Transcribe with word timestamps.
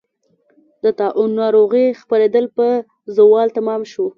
د 0.83 0.85
طاعون 0.99 1.29
ناروغۍ 1.41 1.85
خپرېدل 2.01 2.45
په 2.57 2.67
زوال 3.15 3.47
تمام 3.57 3.81
شو. 3.91 4.05